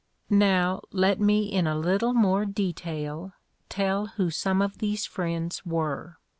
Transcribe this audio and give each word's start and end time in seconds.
Now 0.31 0.81
let 0.91 1.19
me 1.19 1.43
in 1.43 1.67
a 1.67 1.77
little 1.77 2.11
more 2.11 2.43
detail 2.43 3.33
tell 3.69 4.07
who 4.07 4.31
some 4.31 4.59
of 4.59 4.79
these 4.79 5.05
friends 5.05 5.63
were. 5.63 6.17